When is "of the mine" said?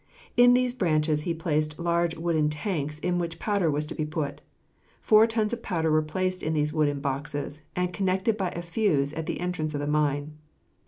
9.75-10.39